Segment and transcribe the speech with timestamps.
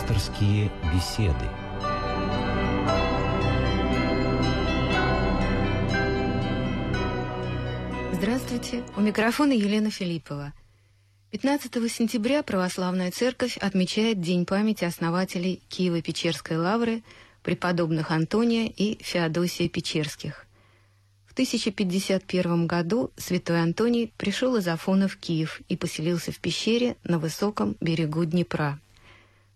[0.00, 1.34] Пасторские беседы.
[8.14, 10.54] Здравствуйте, у микрофона Елена Филиппова.
[11.32, 17.02] 15 сентября Православная Церковь отмечает День памяти основателей Киево-Печерской лавры,
[17.42, 20.46] преподобных Антония и Феодосия Печерских.
[21.26, 27.18] В 1051 году святой Антоний пришел из Афона в Киев и поселился в пещере на
[27.18, 28.80] высоком берегу Днепра.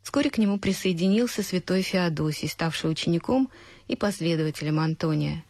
[0.05, 3.51] Вскоре к нему присоединился святой Феодосий, ставший учеником
[3.89, 5.45] и последователем Антония.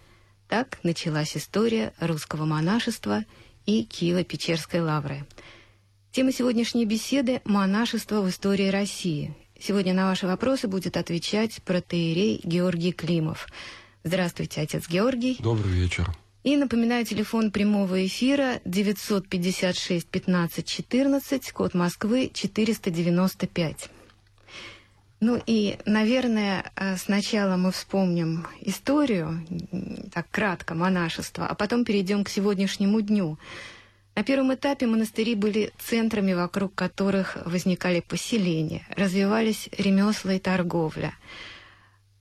[0.49, 3.27] Так началась история русского монашества
[3.67, 5.27] и Киево-Печерской лавры.
[6.13, 9.35] Тема сегодняшней беседы– монашество в истории России.
[9.61, 13.47] Сегодня на ваши вопросы будет отвечать протеерей Георгий Климов–
[14.07, 15.39] Здравствуйте, отец Георгий.
[15.41, 16.07] Добрый вечер.
[16.43, 23.89] И напоминаю, телефон прямого эфира 956 15 14, код Москвы 495.
[25.25, 29.41] Ну и, наверное, э, сначала мы вспомним историю,
[30.13, 33.39] так кратко, монашества, а потом перейдем к сегодняшнему дню.
[34.17, 41.15] На первом этапе монастыри были центрами, вокруг которых возникали поселения, развивались ремесла и торговля–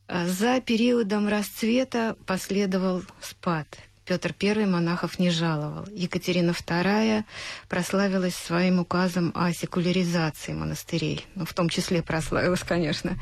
[0.08, 3.68] а за периодом расцвета последовал спад.
[4.06, 5.86] Петр I монахов не жаловал.
[5.94, 7.24] Екатерина II
[7.70, 11.26] прославилась своим указом о секуляризации монастырей.
[11.36, 13.18] Ну, в том числе прославилась, конечно.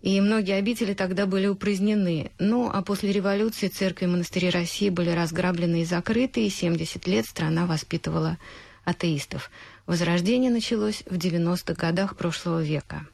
[0.00, 2.30] И многие обители тогда были упразднены.
[2.38, 7.26] Ну, а после революции церкви и монастыри России были разграблены и закрыты, и 70 лет
[7.26, 8.38] страна воспитывала
[8.84, 9.50] атеистов.
[9.86, 13.06] Возрождение началось в 90-х годах прошлого века.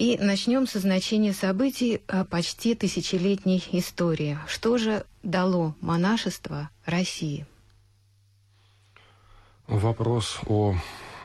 [0.00, 4.38] И начнем со значения событий э, почти тысячелетней истории.
[4.46, 7.44] Что же дало монашество России?
[9.66, 10.74] Вопрос о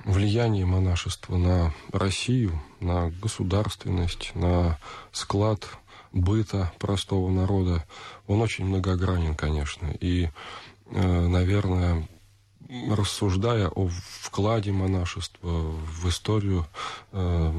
[0.03, 4.77] влиянии монашества на Россию, на государственность, на
[5.13, 5.65] склад
[6.11, 7.85] быта простого народа,
[8.27, 9.87] он очень многогранен, конечно.
[10.01, 10.27] И,
[10.87, 12.09] э, наверное,
[12.89, 13.87] рассуждая о
[14.19, 16.67] вкладе монашества в историю
[17.13, 17.53] э,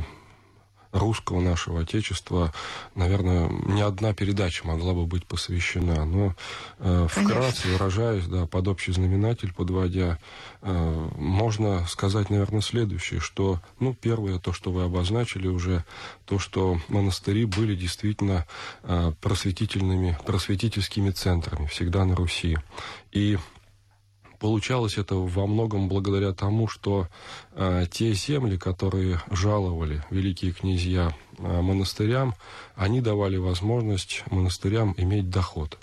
[0.96, 2.52] русского нашего Отечества,
[2.94, 6.04] наверное, не одна передача могла бы быть посвящена.
[6.04, 6.34] Но
[6.78, 10.18] э, вкратце выражаясь, да, под общий знаменатель подводя,
[10.62, 15.84] э, можно сказать, наверное, следующее, что, ну, первое, то, что вы обозначили уже,
[16.24, 18.46] то, что монастыри были действительно
[18.82, 22.58] э, просветительными, просветительскими центрами всегда на Руси.
[23.12, 23.38] И
[24.38, 27.08] Получалось это во многом благодаря тому, что
[27.52, 32.34] э, те земли, которые жаловали великие князья э, монастырям,
[32.74, 35.78] они давали возможность монастырям иметь доход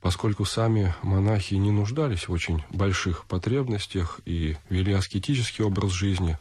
[0.00, 6.38] поскольку сами монахи не нуждались в очень больших потребностях и вели аскетический образ жизни,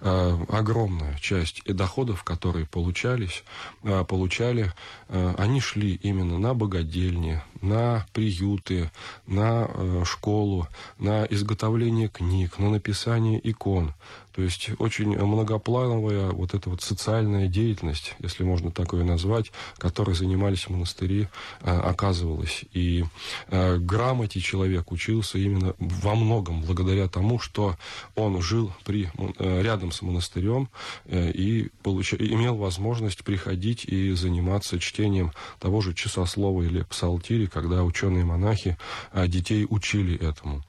[0.00, 3.44] э, огромная часть доходов, которые получались,
[3.84, 4.72] э, получали,
[5.08, 8.90] э, они шли именно на богадельни, на приюты,
[9.26, 10.68] на школу,
[10.98, 13.94] на изготовление книг, на написание икон.
[14.36, 20.68] То есть очень многоплановая вот эта вот социальная деятельность, если можно такое назвать, которой занимались
[20.68, 21.28] монастыри,
[21.62, 22.66] э, оказывалась.
[22.74, 23.04] И
[23.48, 27.76] э, грамоте человек учился именно во многом благодаря тому, что
[28.14, 30.68] он жил при, э, рядом с монастырем
[31.06, 32.12] и получ...
[32.12, 38.76] имел возможность приходить и заниматься чтением того же часослова или псалтири, когда ученые-монахи
[39.14, 40.62] детей учили этому.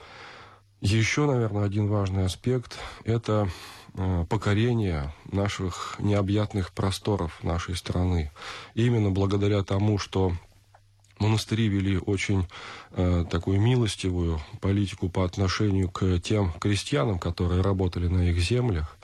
[0.82, 3.50] Еще, наверное, один важный аспект– это
[3.96, 8.32] э, покорение наших необъятных просторов нашей страны.
[8.76, 10.34] Именно благодаря тому, что
[11.18, 12.46] монастыри вели очень
[12.92, 19.00] э, такую милостивую политику по отношению к тем крестьянам, которые работали на их землях,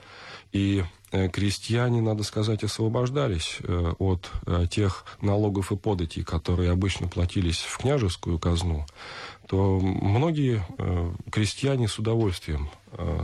[0.52, 4.30] и э, крестьяне, надо сказать, освобождались э, от
[4.70, 8.86] тех налогов и податей, которые обычно платились в княжескую казну,
[9.48, 10.64] то многие
[11.30, 12.70] крестьяне с удовольствием,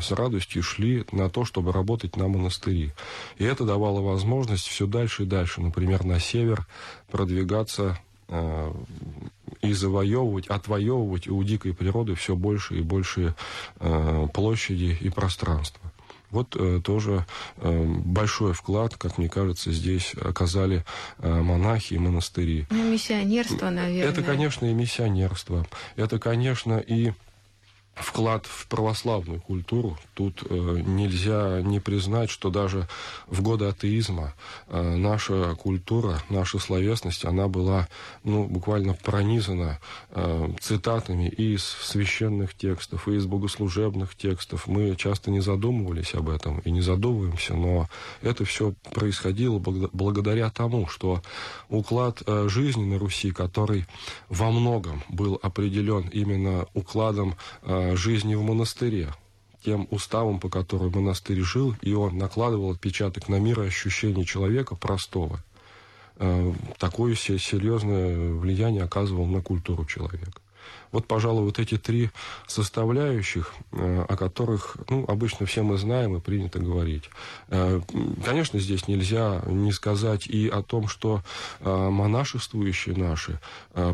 [0.01, 2.93] с радостью шли на то, чтобы работать на монастыри.
[3.39, 6.67] И это давало возможность все дальше и дальше, например, на север
[7.11, 7.99] продвигаться
[9.63, 13.35] и завоевывать, отвоевывать у дикой природы все больше и больше
[14.33, 15.90] площади и пространства.
[16.31, 17.25] Вот э, тоже
[17.57, 20.85] э, большой вклад, как мне кажется, здесь оказали
[21.19, 22.67] э, монахи и монастыри.
[22.71, 24.13] Ну, миссионерство, наверное.
[24.13, 25.67] Это, конечно, и миссионерство.
[25.97, 27.13] Это, конечно, и
[27.95, 29.99] вклад в православную культуру.
[30.15, 30.55] Тут э,
[30.87, 32.89] нельзя не признать, что даже
[33.27, 34.35] в годы атеизма
[34.69, 37.89] э, наша культура, наша словесность, она была
[38.25, 44.67] ну, буквально пронизана э, цитатами и из священных текстов, и из богослужебных текстов.
[44.67, 47.89] Мы часто не задумывались об этом и не задумываемся, но
[48.23, 51.23] это все происходило благодаря тому, что
[51.69, 53.87] уклад э, жизни на Руси, который
[54.29, 59.15] во многом был определен именно укладом э, жизни в монастыре,
[59.65, 65.43] тем уставом, по которому монастырь жил, и он накладывал отпечаток на мир ощущение человека простого.
[66.17, 70.41] Э, такое серьезное влияние оказывал на культуру человека.
[70.93, 72.11] Вот, пожалуй, вот эти три
[72.47, 77.11] составляющих, э, о которых ну, обычно все мы знаем и принято говорить.
[77.49, 77.81] Э,
[78.25, 81.23] конечно, здесь нельзя не сказать и о том, что
[81.61, 83.41] э, монашествующие наши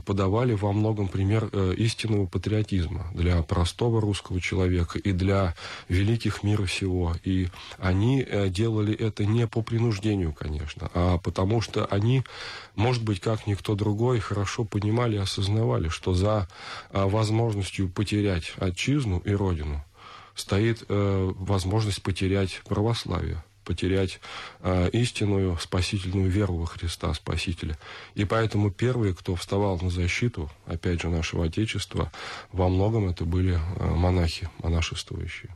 [0.04, 1.46] подавали во многом пример
[1.76, 5.54] истинного патриотизма для простого русского человека и для
[5.88, 7.14] великих мира всего.
[7.24, 7.48] И
[7.78, 12.24] они делали это не по принуждению, конечно, а потому что они,
[12.74, 16.48] может быть, как никто другой, хорошо понимали и осознавали, что за
[16.91, 19.85] возможностью потерять отчизну и родину
[20.35, 24.20] стоит э, возможность потерять православие потерять
[24.61, 27.76] э, истинную спасительную веру во Христа Спасителя.
[28.14, 32.12] И поэтому первые, кто вставал на защиту, опять же, нашего Отечества,
[32.53, 35.55] во многом это были э, монахи, монашествующие.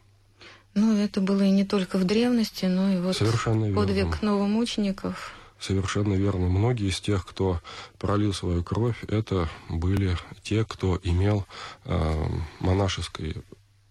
[0.75, 4.19] Ну, это было и не только в древности, но и вот Совершенно подвиг верно.
[4.23, 5.33] новомучеников.
[5.61, 6.49] Совершенно верно.
[6.49, 7.61] Многие из тех, кто
[7.99, 11.47] пролил свою кровь, это были те, кто имел
[11.85, 12.15] э,
[12.61, 13.43] монашеский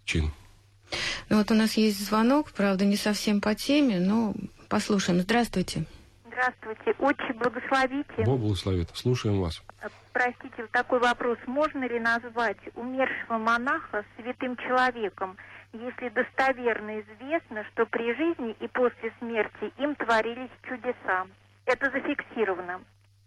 [0.04, 0.32] чин.
[1.30, 4.34] Ну вот у нас есть звонок, правда, не совсем по теме, но
[4.68, 5.22] послушаем.
[5.22, 5.86] Здравствуйте.
[6.26, 6.96] Здравствуйте.
[6.98, 8.24] Отче, благословите.
[8.26, 8.90] Бог благословит.
[8.96, 9.62] Слушаем вас.
[10.12, 11.38] Простите, вот такой вопрос.
[11.46, 15.38] Можно ли назвать умершего монаха святым человеком,
[15.74, 21.28] если достоверно известно, что при жизни и после смерти им творились чудеса?
[21.66, 22.82] Это зафиксировано.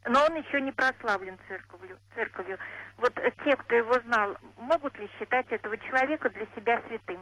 [0.09, 1.99] Но он еще не прославлен церковью.
[2.15, 2.59] церковью.
[2.99, 3.15] Вот
[3.45, 7.21] те, кто его знал, могут ли считать этого человека для себя святым?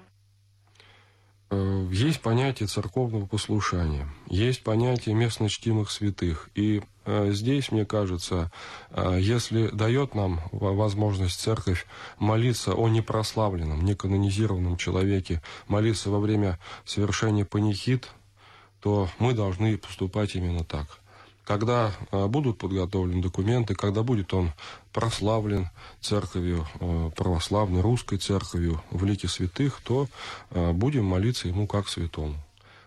[1.51, 6.49] Э, есть понятие церковного послушания, есть понятие местно чтимых святых.
[6.55, 8.53] И э, здесь, мне кажется,
[8.91, 11.87] э, если дает нам возможность церковь
[12.19, 18.09] молиться о непрославленном, неканонизированном человеке, молиться во время совершения панихид,
[18.81, 21.00] то мы должны поступать именно так
[21.51, 24.53] когда э, будут подготовлены документы, когда будет он
[24.93, 25.69] прославлен
[26.01, 30.07] церковью, э, православной русской церковью в лике святых, то
[30.51, 32.37] э, будем молиться ему как святому.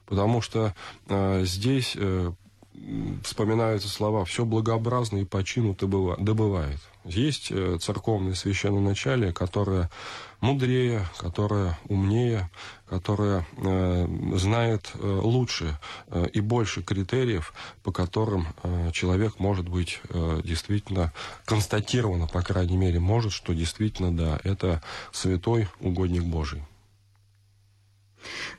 [0.06, 0.74] Потому что
[1.42, 1.98] здесь
[3.24, 6.80] вспоминаются слова «все благообразно и по чину добывает».
[7.06, 7.52] Есть
[7.82, 9.90] церковное священноначалие, которое
[10.44, 12.50] мудрее, которое умнее,
[12.90, 20.02] которое э, знает э, лучше э, и больше критериев, по которым э, человек может быть
[20.10, 21.14] э, действительно
[21.46, 26.62] констатировано, по крайней мере, может, что действительно, да, это святой угодник Божий.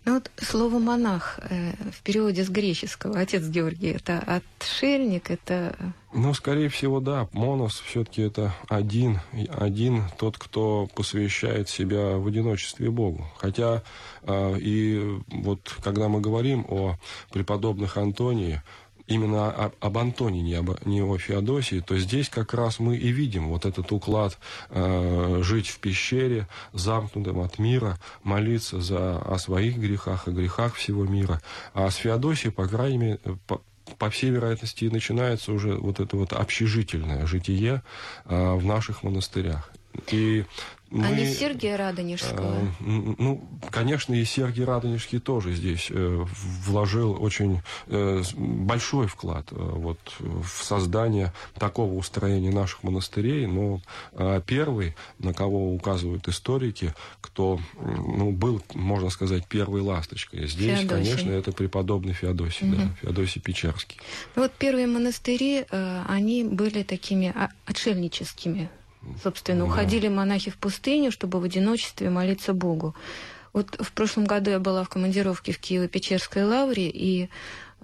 [0.04, 5.76] Ну вот слово монах э, в переводе с греческого, отец Георгий, это отшельник, это...
[6.12, 7.28] Ну, скорее всего, да.
[7.32, 9.20] Монос все-таки это один,
[9.50, 13.26] один тот, кто посвящает себя в одиночестве Богу.
[13.38, 13.82] Хотя
[14.22, 16.96] э, и вот когда мы говорим о
[17.32, 18.62] преподобных Антонии,
[19.06, 23.10] именно об, об Антоне, не, об, не о Феодосии, то здесь как раз мы и
[23.10, 24.38] видим вот этот уклад
[24.70, 31.04] э, жить в пещере, замкнутым от мира, молиться за, о своих грехах, о грехах всего
[31.04, 31.40] мира.
[31.74, 33.60] А с Феодосией, по крайней мере, по,
[33.98, 37.82] по всей вероятности, начинается уже вот это вот общежительное житие
[38.24, 39.70] э, в наших монастырях.
[40.10, 40.44] И
[40.94, 42.54] мы, а не Сергия Радонежского?
[42.54, 46.24] Э, ну, конечно, и Сергий Радонежский тоже здесь э,
[46.64, 53.46] вложил очень э, большой вклад э, вот, в создание такого устроения наших монастырей.
[53.46, 53.80] Но
[54.12, 60.88] э, первый, на кого указывают историки, кто ну, был, можно сказать, первой ласточкой здесь, Феодосий.
[60.88, 62.76] конечно, это преподобный Феодосий, угу.
[62.76, 63.98] да, Феодосий Печерский.
[64.36, 67.34] Ну, вот первые монастыри, э, они были такими
[67.66, 68.70] отшельническими
[69.22, 72.94] Собственно, уходили монахи в пустыню, чтобы в одиночестве молиться Богу.
[73.52, 77.28] Вот в прошлом году я была в командировке в Киево-Печерской лавре, и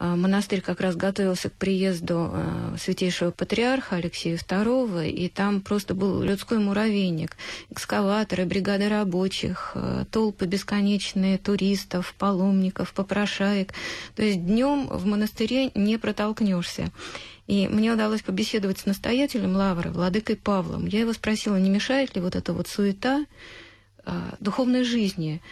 [0.00, 6.22] монастырь как раз готовился к приезду а, святейшего патриарха Алексея II, и там просто был
[6.22, 7.36] людской муравейник,
[7.68, 13.74] экскаваторы, бригады рабочих, а, толпы бесконечные туристов, паломников, попрошаек.
[14.16, 16.90] То есть днем в монастыре не протолкнешься.
[17.46, 20.86] И мне удалось побеседовать с настоятелем Лавры, владыкой Павлом.
[20.86, 23.26] Я его спросила, не мешает ли вот эта вот суета
[24.38, 25.42] духовной жизни,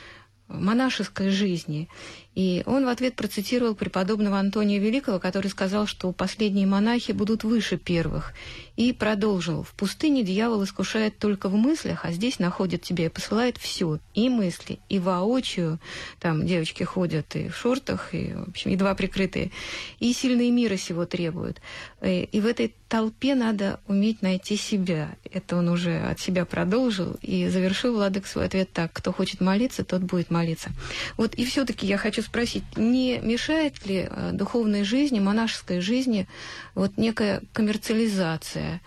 [0.48, 1.88] монашеской жизни.
[2.34, 7.76] И он в ответ процитировал преподобного Антония Великого, который сказал, что последние монахи будут выше
[7.76, 8.32] первых.
[8.76, 9.64] И продолжил.
[9.64, 13.98] В пустыне дьявол искушает только в мыслях, а здесь находит тебя и посылает все.
[14.14, 15.80] И мысли, и воочию.
[16.20, 19.50] Там девочки ходят и в шортах, и, в общем, едва прикрытые.
[19.98, 21.60] И сильные мира сего требуют.
[22.00, 25.16] Э, и в этой толпе надо уметь найти себя.
[25.30, 28.92] Это он уже от себя продолжил и завершил Владык свой ответ так.
[28.92, 30.70] Кто хочет молиться, тот будет молиться.
[31.16, 36.28] Вот и все-таки я хочу спросить, не мешает ли э, духовной жизни, монашеской жизни
[36.74, 38.82] вот некая коммерциализация,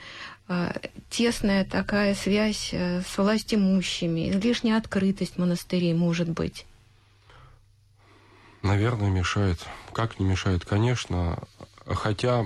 [0.47, 0.71] э,
[1.09, 6.65] тесная такая связь э, с властимущими, излишняя открытость монастырей, может быть?
[8.61, 9.57] Наверное, мешает.
[9.91, 10.65] Как не мешает?
[10.65, 11.39] Конечно.
[11.85, 12.45] Хотя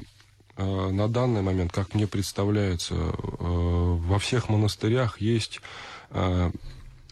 [0.57, 5.59] на данный момент, как мне представляется, во всех монастырях есть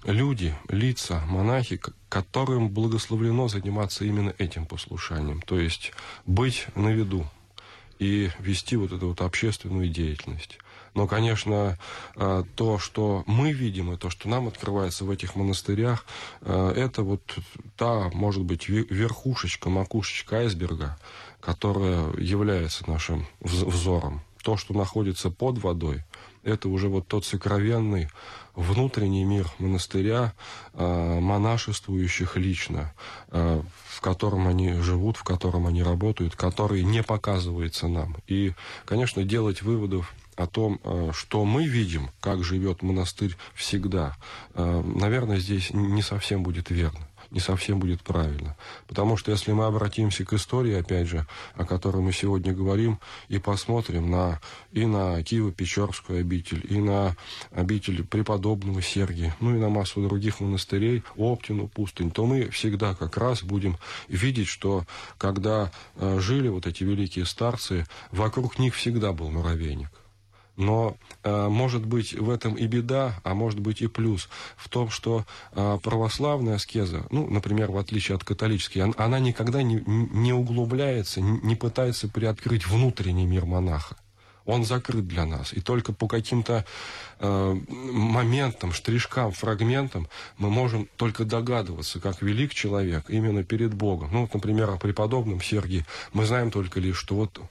[0.06, 1.80] люди, лица, монахи,
[2.10, 5.92] которым благословлено заниматься именно этим послушанием, то есть
[6.26, 7.26] быть на виду
[8.00, 10.60] и вести вот эту вот общественную деятельность.
[10.94, 11.80] Но, конечно,
[12.16, 16.06] э, то, что мы видим, и то, что нам открывается в этих монастырях,
[16.42, 17.36] э, это вот
[17.78, 21.00] та, может быть, верхушечка, макушечка айсберга,
[21.40, 24.22] которая является нашим взором.
[24.44, 26.04] То, что находится под водой,
[26.44, 28.10] это уже вот тот сокровенный
[28.56, 30.34] внутренний мир монастыря,
[30.74, 32.94] э, монашествующих лично,
[33.30, 38.18] э, в котором они живут, в котором они работают, который не показывается нам.
[38.28, 38.54] И,
[38.86, 44.16] конечно, делать выводов о том, э, что мы видим, как живет монастырь всегда,
[44.56, 48.56] наверное, здесь не совсем будет верно не совсем будет правильно.
[48.88, 51.26] Потому что если мы обратимся к истории, опять же,
[51.56, 54.40] о которой мы сегодня говорим, и посмотрим на,
[54.72, 57.18] и на Киево-Печорскую обитель, и на
[57.52, 63.18] обитель преподобного Сергия, ну и на массу других монастырей, Оптину пустынь, то мы всегда как
[63.18, 64.86] раз будем видеть, что
[65.18, 69.90] когда э, жили вот эти великие старцы, вокруг них всегда был муравейник.
[70.56, 74.90] Но э, может быть в этом и беда, а может быть и плюс в том,
[74.90, 81.22] что э, православная аскеза, ну, например, в отличие от католической, она, никогда не, не углубляется,
[81.22, 83.96] не пытается приоткрыть внутренний мир монаха.
[84.46, 85.54] Он закрыт для нас.
[85.54, 86.66] И только по каким-то
[87.20, 90.08] э, моментам, штришкам, фрагментам
[90.38, 94.10] мы можем только догадываться, как велик человек именно перед Богом.
[94.12, 97.42] Ну, вот, например, о преподобном Сергии мы знаем только лишь, что вот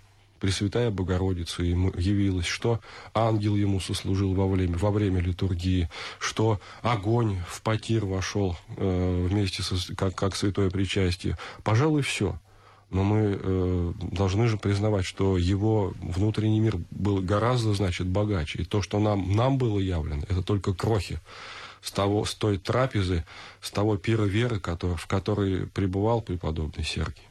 [0.43, 2.81] Пресвятая Богородица ему явилась, что
[3.15, 9.63] ангел ему сослужил во время, во время литургии, что огонь в потир вошел э, вместе
[9.63, 11.39] со, как, как святое причастие.
[11.63, 12.41] Пожалуй, все.
[12.91, 18.63] Но мы э, должны же признавать, что его внутренний мир был гораздо, значит, богаче.
[18.63, 21.21] И то, что нам, нам было явлено, это только крохи
[21.83, 23.25] с, того, с той трапезы,
[23.61, 27.29] с того пира веры, который, в которой пребывал преподобный Сергий.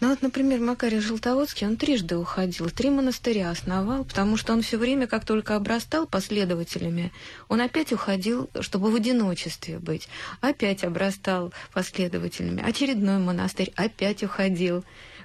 [0.00, 4.76] Ну вот, например, Макарий Желтоводский, он трижды уходил, три монастыря основал, потому что он все
[4.76, 7.12] время, как только обрастал последователями,
[7.48, 10.08] он опять уходил, чтобы в одиночестве быть,
[10.40, 14.84] опять обрастал последователями, очередной монастырь опять уходил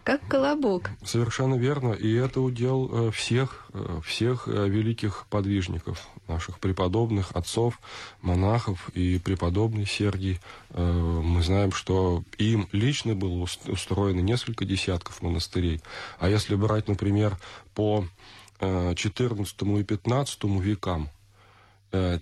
[0.09, 0.89] как колобок.
[1.05, 1.93] Совершенно верно.
[1.93, 7.79] И это удел э, всех, э, всех э, великих подвижников, наших преподобных, отцов,
[8.23, 10.39] монахов и преподобный Сергий.
[10.73, 15.79] Мы знаем, что им лично было устроено несколько десятков монастырей.
[16.19, 17.37] А если брать, например,
[17.75, 18.05] по
[18.59, 21.09] XIV и XV векам,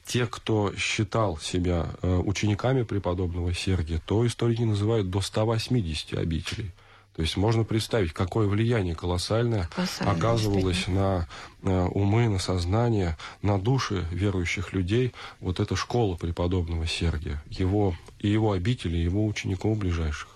[0.05, 6.71] те, кто считал себя учениками преподобного Сергия, то историки называют до 180 обителей.
[7.17, 11.27] То есть можно представить, какое влияние колоссальное, колоссальное оказывалось на,
[11.63, 18.27] на умы, на сознание, на души верующих людей вот эта школа преподобного Сергия, его, и
[18.27, 20.29] его обители, и его учеников ближайших.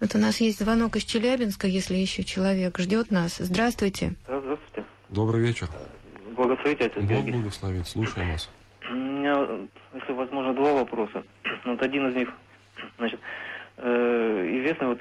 [0.00, 3.38] Вот у нас есть звонок из Челябинска, если еще человек ждет нас.
[3.38, 4.14] Здравствуйте.
[4.22, 4.84] Здравствуйте.
[5.08, 5.68] Добрый вечер.
[6.36, 7.88] Благословите, отец Бог благословит.
[7.88, 8.48] Слушаем вас.
[8.88, 11.24] У меня, если возможно, два вопроса.
[11.64, 12.28] Вот один из них,
[12.98, 13.18] значит,
[13.78, 15.00] э, известно вот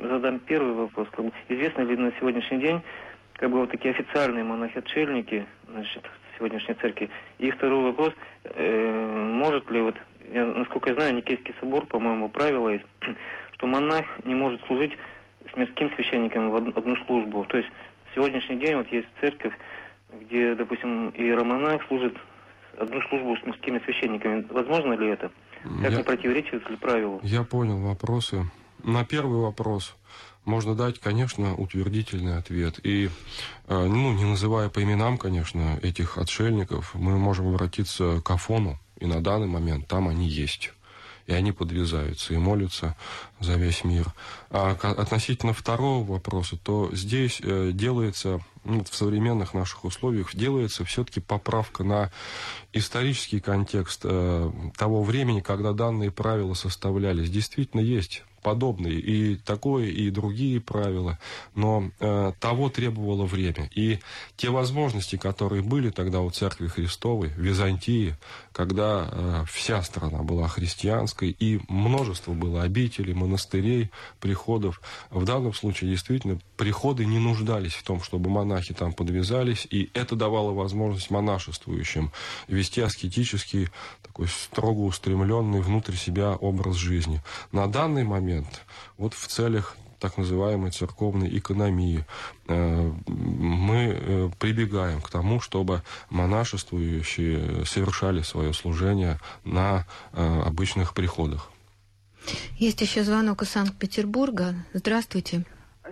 [0.00, 1.08] задам первый вопрос.
[1.10, 2.82] Как бы, известно ли на сегодняшний день,
[3.34, 6.04] как бы вот такие официальные монахи-отшельники, значит,
[6.36, 7.10] сегодняшней церкви.
[7.38, 8.12] И второй вопрос,
[8.44, 9.96] э, может ли вот,
[10.32, 12.86] я, насколько я знаю, Никейский собор, по-моему, правило есть,
[13.54, 14.96] что монах не может служить
[15.52, 17.44] с мирским священником в одну службу.
[17.48, 17.70] То есть
[18.14, 19.54] сегодняшний день вот есть церковь,
[20.20, 22.16] где, допустим, иеромонах служит
[22.78, 24.46] одну службу с мирскими священниками.
[24.50, 25.30] Возможно ли это?
[25.82, 27.20] Как я, не противоречит ли правилу?
[27.22, 28.44] Я понял вопросы.
[28.84, 29.94] На первый вопрос
[30.44, 32.80] можно дать, конечно, утвердительный ответ.
[32.82, 33.10] И,
[33.66, 39.06] э, ну, не называя по именам, конечно, этих отшельников, мы можем обратиться к Афону, И
[39.06, 40.72] на данный момент там они есть
[41.28, 42.96] и они подвязаются и молятся
[43.38, 44.06] за весь мир.
[44.50, 51.20] А относительно второго вопроса, то здесь э, делается, ну, в современных наших условиях, делается все-таки
[51.20, 52.10] поправка на
[52.72, 57.28] исторический контекст э, того времени, когда данные правила составлялись.
[57.28, 61.18] Действительно есть подобные, и такое, и другие правила,
[61.54, 63.70] но э, того требовало время.
[63.74, 63.98] И
[64.36, 68.16] те возможности, которые были тогда у Церкви Христовой, в Византии,
[68.52, 73.90] когда э, вся страна была христианской, и множество было обителей, монастырей,
[74.20, 74.80] приходов,
[75.10, 80.16] в данном случае действительно приходы не нуждались в том, чтобы монахи там подвязались, и это
[80.16, 82.12] давало возможность монашествующим
[82.48, 83.68] вести аскетический,
[84.02, 87.20] такой строго устремленный внутрь себя образ жизни.
[87.52, 88.64] На данный момент момент.
[88.96, 92.04] Вот в целях так называемой церковной экономии
[92.46, 101.50] э, мы э, прибегаем к тому, чтобы монашествующие совершали свое служение на э, обычных приходах.
[102.58, 104.54] Есть еще звонок из Санкт-Петербурга.
[104.72, 105.44] Здравствуйте.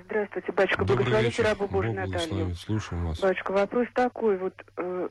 [0.04, 0.84] Здравствуйте, батюшка.
[0.84, 1.44] Добрый Благословите вечер.
[1.44, 2.54] рабу Божию Наталью.
[2.54, 3.20] Слушаем вас.
[3.20, 4.36] Батюшка, вопрос такой.
[4.38, 5.08] Вот э,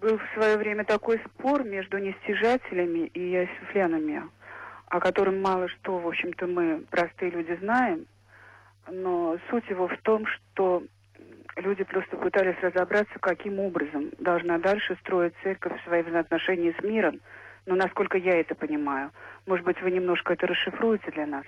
[0.00, 4.22] был в свое время такой спор между нестяжателями и иосифлянами
[4.90, 8.06] о котором мало что, в общем-то, мы, простые люди, знаем.
[8.90, 10.82] Но суть его в том, что
[11.56, 17.20] люди просто пытались разобраться, каким образом должна дальше строить церковь свои взаимоотношения с миром.
[17.66, 19.12] Но насколько я это понимаю,
[19.46, 21.44] может быть, вы немножко это расшифруете для нас?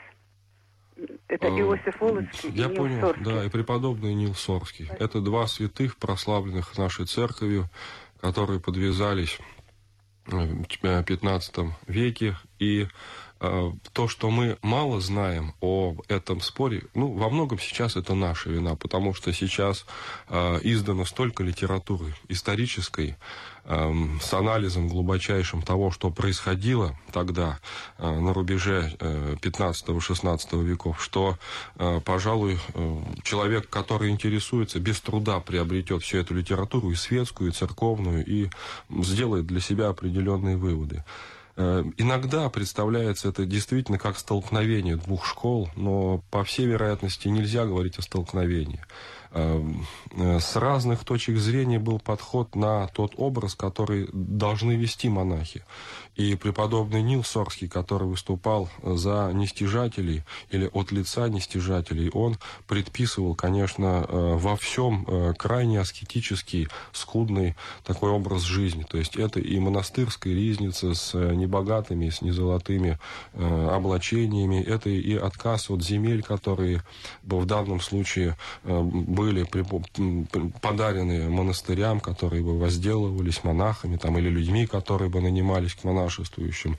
[1.27, 3.25] Это А, Иосиф Волоцкий Я и Нил понял, Сорский.
[3.25, 4.89] да, и преподобный Нил Сорский.
[5.01, 7.65] Это два святых, прославленных нашей церковью,
[8.21, 9.41] которые подвязались
[10.27, 10.65] в
[11.05, 11.55] 15
[11.89, 12.37] веке.
[12.59, 12.87] И э,
[13.93, 18.77] то, что мы мало знаем о этом споре, ну, во многом сейчас это наша вина,
[18.77, 19.85] потому что сейчас
[20.29, 23.17] э, издано столько литературы исторической,
[23.65, 27.59] э, с анализом глубочайшим того, что происходило тогда
[27.99, 31.37] э, на рубеже э, 15-16 веков, что,
[31.77, 37.53] э, пожалуй, э, человек, который интересуется, без труда приобретет всю эту литературу, и светскую, и
[37.53, 38.51] церковную, и
[38.89, 41.03] сделает для себя определенные выводы.
[41.57, 47.99] Э, Иногда представляется это действительно как столкновение двух школ, но по всей вероятности нельзя говорить
[47.99, 48.81] о столкновении.
[49.33, 49.63] Э,
[50.13, 55.65] э, С разных точек зрения был подход на тот образ, который должны вести монахи.
[56.15, 62.37] И преподобный Нил Сорский, который выступал за нестяжателей или от лица нестяжателей, он
[62.69, 68.83] предписывал, конечно, э, во всем э, крайне аскетический, скудный такой образ жизни.
[68.83, 72.99] То есть это и монастырская ризница с э, небогатыми, с незолотыми
[73.35, 76.83] облачениями, это и отказ от земель, которые
[77.23, 79.45] в данном случае были
[80.61, 86.77] подарены монастырям, которые бы возделывались монахами там, или людьми, которые бы нанимались к монашествующим.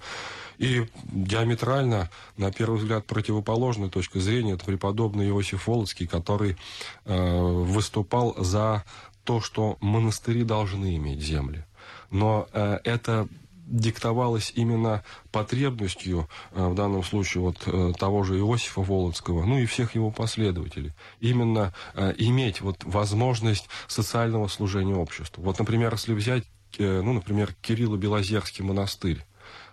[0.57, 6.57] И диаметрально, на первый взгляд, противоположная точка зрения, это преподобный Иосиф Волоцкий, который
[7.05, 8.83] э, выступал за
[9.23, 11.65] то, что монастыри должны иметь земли.
[12.11, 13.27] Но э, это
[13.65, 19.65] диктовалось именно потребностью, э, в данном случае, вот э, того же Иосифа Волоцкого, ну и
[19.65, 25.43] всех его последователей, именно э, иметь вот возможность социального служения обществу.
[25.43, 26.43] Вот, например, если взять,
[26.79, 29.25] ну, например, Кирилло-Белозерский монастырь,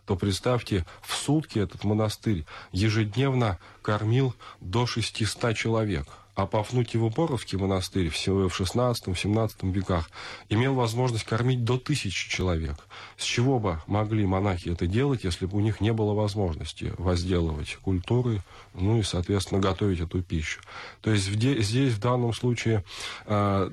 [0.07, 6.07] то представьте, в сутки этот монастырь ежедневно кормил до 600 человек.
[6.41, 10.11] А Пафнутьево-Боровский монастырь в 16-17 веках
[10.49, 12.77] имел возможность кормить до тысячи человек.
[13.19, 17.77] С чего бы могли монахи это делать, если бы у них не было возможности возделывать
[17.83, 20.63] культуры, ну и, соответственно, готовить эту пищу.
[21.03, 22.85] То есть здесь в данном случае
[23.27, 23.71] э,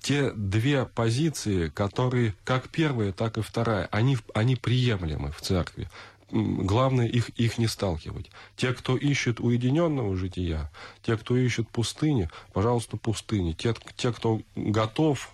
[0.00, 5.88] те две позиции, которые, как первая, так и вторая, они, они приемлемы в церкви.
[6.30, 8.30] Главное их, их не сталкивать.
[8.56, 10.70] Те, кто ищет уединенного жития,
[11.02, 13.52] те, кто ищет пустыни, пожалуйста, пустыни.
[13.52, 15.30] Те, те кто готов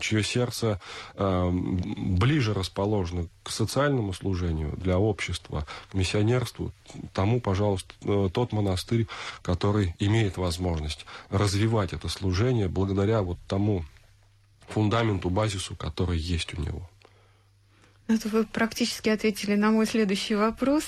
[0.00, 0.80] чье сердце
[1.14, 6.72] э, ближе расположено к социальному служению для общества, к миссионерству,
[7.12, 9.06] тому, пожалуйста, э, тот монастырь,
[9.42, 13.84] который имеет возможность развивать это служение благодаря вот тому
[14.68, 16.88] фундаменту, базису, который есть у него.
[18.08, 20.84] Это вы практически ответили на мой следующий вопрос.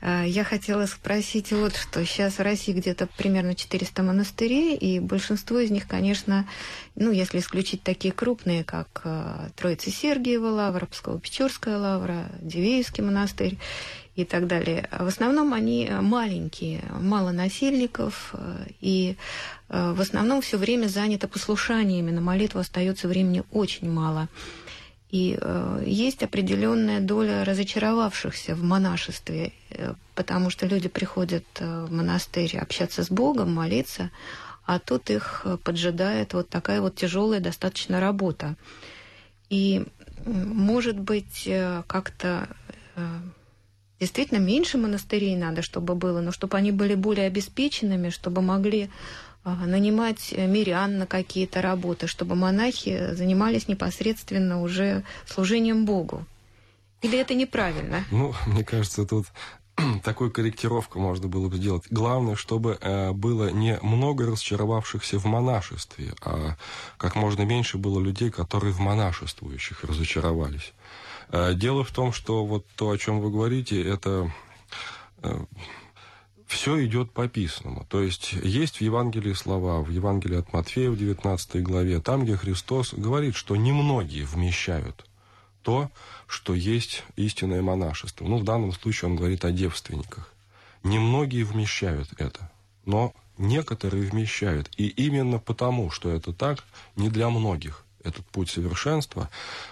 [0.00, 2.04] Э, Я хотела спросить вот что.
[2.04, 6.48] Сейчас в России где-то примерно 400 монастырей, и большинство из них, конечно,
[6.96, 13.56] ну, если исключить такие крупные, как э, Троица Сергиева лавра, Псково-Печорская лавра, Дивеевский монастырь
[14.16, 14.88] и так далее.
[14.90, 18.34] А В основном они маленькие, мало насильников,
[18.80, 19.14] и
[19.68, 24.28] в основном все время занято послушаниями, на молитву остается времени очень мало.
[25.10, 31.92] И э, есть определенная доля разочаровавшихся в монашестве, э, потому что люди приходят э, в
[31.92, 34.10] монастырь общаться с Богом, молиться,
[34.66, 38.56] а тут их э, поджидает вот такая вот тяжелая достаточно работа.
[39.48, 39.86] И,
[40.26, 42.46] может быть, э, как-то
[42.96, 43.06] э,
[43.98, 48.90] действительно меньше монастырей надо, чтобы было, но чтобы они были более обеспеченными, чтобы могли
[49.54, 56.24] нанимать мирян на какие-то работы, чтобы монахи занимались непосредственно уже служением Богу.
[57.02, 58.04] Или это неправильно?
[58.10, 59.26] Ну, мне кажется, тут
[60.02, 61.84] такую корректировку можно было бы сделать.
[61.90, 66.56] Главное, чтобы э, было не много разочаровавшихся в монашестве, а
[66.96, 70.72] как можно меньше было людей, которые в монашествующих разочаровались.
[71.30, 74.32] Э, дело в том, что вот то, о чем вы говорите, это
[75.22, 75.44] э,
[76.48, 77.86] все идет по писанному.
[77.88, 82.36] То есть есть в Евангелии слова, в Евангелии от Матфея в 19 главе, там, где
[82.36, 85.04] Христос говорит, что немногие вмещают
[85.62, 85.90] то,
[86.26, 88.24] что есть истинное монашество.
[88.24, 90.32] Ну, в данном случае он говорит о девственниках.
[90.82, 92.50] Немногие вмещают это,
[92.86, 94.70] но некоторые вмещают.
[94.78, 96.64] И именно потому, что это так,
[96.96, 99.28] не для многих этот путь совершенства,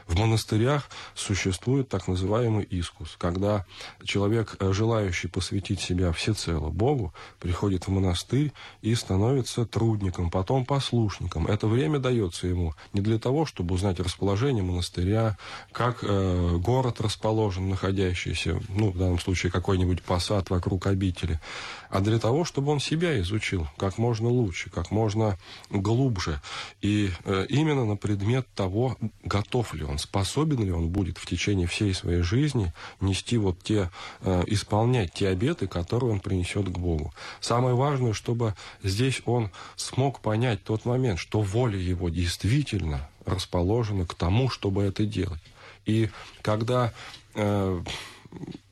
[0.07, 3.65] в монастырях существует так называемый искус, когда
[4.05, 11.47] человек, э, желающий посвятить себя всецело Богу, приходит в монастырь и становится трудником, потом послушником.
[11.47, 15.39] Это время дается ему не для того, чтобы узнать расположение монастыря,
[15.73, 21.41] как э, город расположен, находящийся, ну, в данном случае какой-нибудь посад вокруг обители,
[21.91, 25.39] а для того, чтобы он себя изучил как можно лучше, как можно
[25.71, 26.41] глубже.
[26.83, 31.67] И э, именно на предмет того, готов ли он, способен ли он будет в течение
[31.67, 33.91] всей своей жизни нести вот те,
[34.23, 37.13] э, исполнять те обеты, которые он принесет к Богу.
[37.41, 44.15] Самое важное, чтобы здесь он смог понять тот момент, что воля его действительно расположена к
[44.15, 45.43] тому, чтобы это делать.
[45.85, 46.09] И
[46.41, 46.95] когда
[47.35, 47.83] э,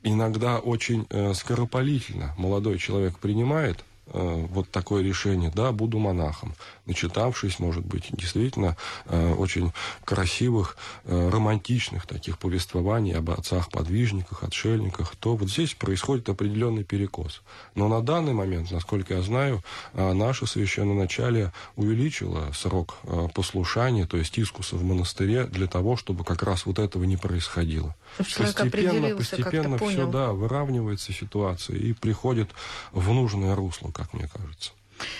[0.01, 6.53] иногда очень э, скоропалительно молодой человек принимает вот такое решение, да, буду монахом,
[6.85, 9.71] начитавшись, может быть, действительно э, очень
[10.03, 17.41] красивых, э, романтичных таких повествований об отцах-подвижниках, отшельниках, то вот здесь происходит определенный перекос.
[17.73, 19.63] Но на данный момент, насколько я знаю,
[19.93, 22.97] наше священноначалие увеличило срок
[23.33, 27.95] послушания, то есть искуса в монастыре, для того, чтобы как раз вот этого не происходило.
[28.17, 32.49] Постепенно, постепенно все, да, выравнивается ситуация и приходит
[32.91, 34.71] в нужное русло как мне кажется.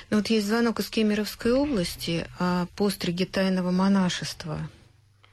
[0.10, 4.60] Ну вот есть звонок из Кемеровской области о постриге тайного монашества.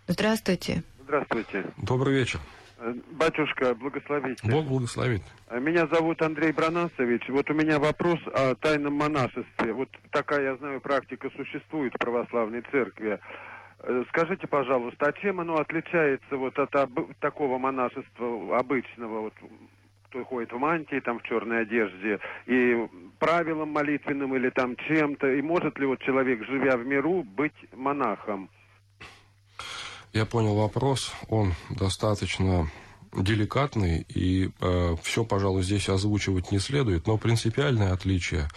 [0.09, 0.83] Здравствуйте.
[1.05, 1.65] Здравствуйте.
[1.77, 2.41] Добрый вечер.
[2.79, 4.41] Э, батюшка, благословите.
[4.45, 5.23] Бог благословит.
[5.49, 7.29] Э, меня зовут Андрей Бронасович.
[7.29, 9.73] Вот у меня вопрос о тайном монашестве.
[9.73, 13.21] Вот такая, я знаю, практика существует в православной церкви.
[13.85, 17.15] Э, скажите, пожалуйста, а чем оно отличается вот от об...
[17.21, 19.35] такого монашества обычного, вот
[20.09, 22.87] кто ходит в мантии, там в черной одежде, и
[23.19, 28.51] правилам молитвенным или там чем-то, и может ли вот человек, живя в миру, быть монахом?
[30.13, 32.69] Я понял вопрос, он достаточно
[33.17, 38.49] деликатный, и э, все, пожалуй, здесь озвучивать не следует, но принципиальное отличие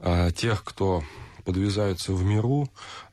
[0.00, 1.02] э, тех, кто
[1.44, 2.68] подвязаются в миру,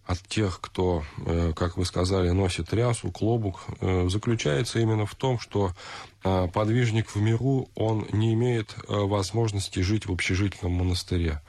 [0.05, 5.39] от тех, кто, э, как вы сказали, носит рясу, клобук, э, заключается именно в том,
[5.39, 5.71] что
[6.23, 11.41] э, подвижник в миру, он не имеет возможности жить в общежительном монастыре.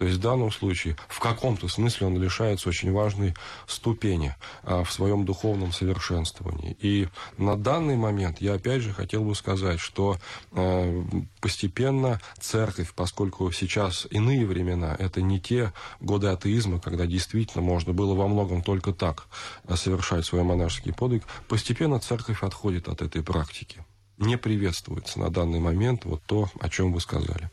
[0.00, 3.34] То есть в данном случае в каком-то смысле он лишается очень важной
[3.66, 6.74] ступени а, в своем духовном совершенствовании.
[6.80, 10.16] И на данный момент я опять же хотел бы сказать, что
[10.52, 11.04] а,
[11.42, 18.14] постепенно церковь, поскольку сейчас иные времена, это не те годы атеизма, когда действительно можно было
[18.14, 19.26] во многом только так
[19.68, 23.84] а, совершать свой монашеский подвиг, постепенно церковь отходит от этой практики.
[24.16, 27.50] Не приветствуется на данный момент вот то, о чем вы сказали.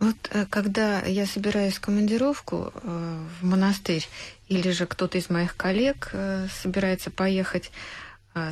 [0.00, 4.08] Вот э, когда я собираюсь в командировку э, в монастырь,
[4.48, 7.70] или же кто-то из моих коллег э, собирается поехать,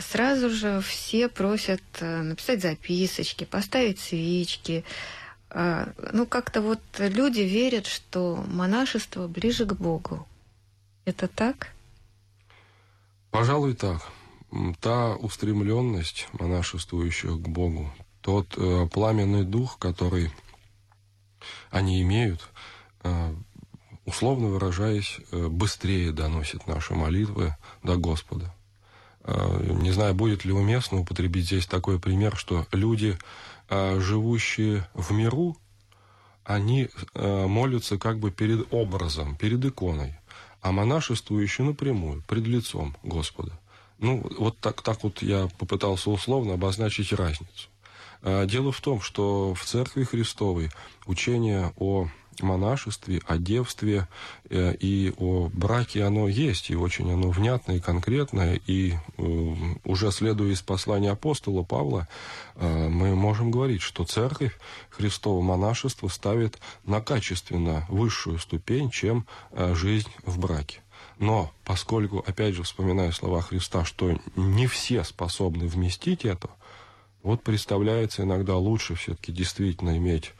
[0.00, 4.84] сразу же все просят написать записочки, поставить свечки.
[5.54, 10.26] Ну, как-то вот люди верят, что монашество ближе к Богу.
[11.04, 11.68] Это так?
[13.30, 14.02] Пожалуй, так.
[14.80, 20.32] Та устремленность монашествующих к Богу, тот э, пламенный дух, который
[21.70, 22.48] они имеют,
[23.02, 23.34] э,
[24.04, 28.54] условно выражаясь, э, быстрее доносят наши молитвы до Господа.
[29.24, 33.18] Э, не знаю, будет ли уместно употребить здесь такой пример, что люди,
[33.70, 35.58] живущие в миру,
[36.42, 40.14] они молятся как бы перед образом, перед иконой,
[40.62, 43.60] а монашествующие напрямую, пред лицом Господа.
[43.98, 47.68] Ну, вот так, так вот я попытался условно обозначить разницу.
[48.22, 50.70] А, дело в том, что в Церкви Христовой
[51.06, 52.08] учение о
[52.42, 54.08] монашестве, о девстве
[54.48, 59.54] э, и о браке оно есть, и очень оно внятное и конкретное, и э,
[59.84, 62.08] уже следуя из послания апостола Павла,
[62.54, 64.56] э, мы можем говорить, что Церковь
[64.90, 69.26] Христова монашество ставит на качественно высшую ступень, чем
[69.74, 70.80] жизнь в браке.
[71.18, 76.50] Но поскольку, опять же, вспоминая слова Христа, что не все способны вместить это,
[77.22, 80.32] вот представляется иногда лучше все-таки действительно иметь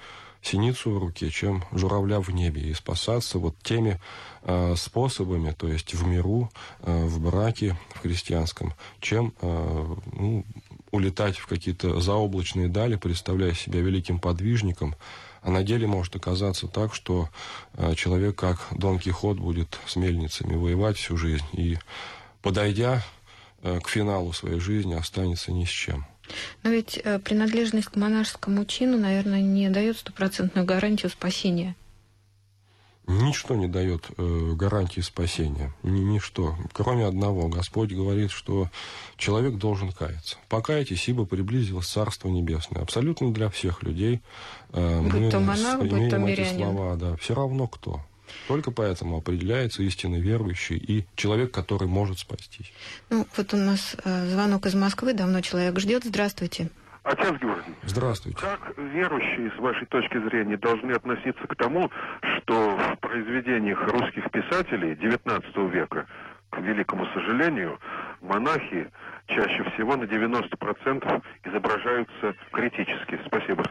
[0.43, 4.01] синицу в руке, чем журавля в небе, и спасаться вот теми
[4.43, 6.51] э, способами, то есть в миру,
[6.83, 10.45] э, в браке, в христианском, чем э, ну,
[10.91, 14.95] улетать в какие-то заоблачные дали, представляя себя великим подвижником,
[15.43, 17.29] а на деле может оказаться так, что
[17.75, 21.79] э, человек, как Дон Кихот, будет с мельницами воевать всю жизнь и,
[22.43, 23.05] подойдя
[23.63, 26.07] э, к финалу своей жизни, останется ни с чем.
[26.63, 31.77] Но ведь э, принадлежность к монашескому чину, наверное, не дает стопроцентную гарантию спасения.
[33.09, 35.73] Ничто не дает э, гарантии спасения.
[35.83, 36.57] Ни, ничто.
[36.75, 37.49] Кроме одного.
[37.49, 38.69] Господь говорит, что
[39.17, 40.37] человек должен каяться.
[40.51, 42.83] Покайтесь, ибо приблизилось Царство Небесное.
[42.83, 44.21] Абсолютно для всех людей.
[44.73, 46.57] Э, будь мы то монах, будь то мирянин.
[46.59, 47.17] слова, да.
[47.17, 48.03] Все равно кто.
[48.47, 52.73] Только поэтому определяется истинный верующий и человек, который может спастись.
[53.11, 56.05] Ну, вот у нас э, звонок из Москвы, давно человек ждет.
[56.05, 56.71] Здравствуйте.
[57.09, 57.75] Отец Георгий.
[57.85, 58.39] Здравствуйте.
[58.39, 64.93] Как верующие, с вашей точки зрения, должны относиться к тому, что в произведениях русских писателей
[64.93, 66.07] XIX века,
[66.51, 67.79] к великому сожалению,
[68.21, 68.91] монахи
[69.27, 73.19] чаще всего на 90% изображаются критически?
[73.27, 73.65] Спасибо.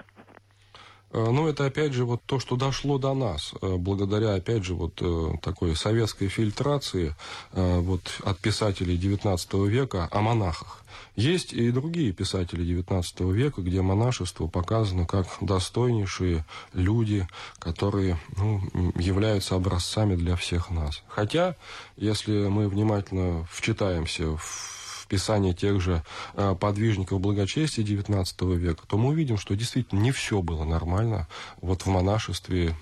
[1.20, 5.02] Ну, это опять же вот то, что дошло до нас, э, благодаря, опять же, вот
[5.02, 7.16] э, такой советской фильтрации
[7.54, 10.84] вот от писателей XIX века о монахах.
[11.16, 17.28] Есть и другие писатели XIX века, где монашество показано как достойнейшие люди,
[17.58, 18.62] которые ну,
[18.96, 21.04] являются образцами для всех нас.
[21.08, 21.56] Хотя,
[21.96, 24.77] если мы внимательно вчитаемся в
[25.08, 30.42] Писания тех же э, подвижников благочестия XIX века, то мы увидим, что действительно не все
[30.42, 31.28] было нормально
[31.62, 32.76] вот в монашестве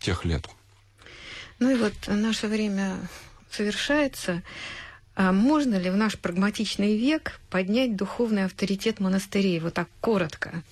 [0.00, 0.48] тех лет.
[1.58, 2.96] Ну и вот наше время
[3.50, 4.42] совершается.
[5.14, 9.60] А можно ли в наш прагматичный век поднять духовный авторитет монастырей?
[9.60, 10.62] Вот так коротко.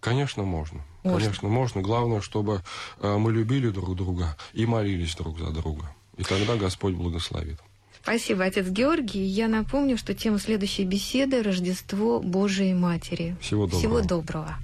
[0.00, 0.82] Конечно, можно.
[1.02, 1.20] можно.
[1.20, 1.82] Конечно, можно.
[1.82, 2.62] Главное, чтобы
[3.00, 5.94] э, мы любили друг друга и молились друг за друга.
[6.16, 7.58] И тогда Господь благословит.
[8.02, 9.24] Спасибо, отец Георгий.
[9.24, 13.36] Я напомню, что тема следующей беседы– Рождество Божией Матери.
[13.40, 13.80] Всего доброго.
[13.80, 14.56] Всего доброго.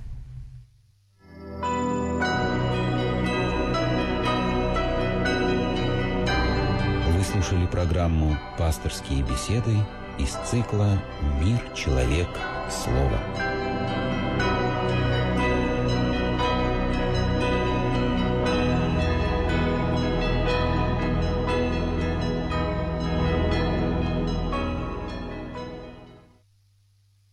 [7.16, 9.76] Вы слушали программу «Пасторские беседы»
[10.18, 11.02] из цикла
[11.40, 12.28] «Мир, человек,
[12.70, 13.53] слово».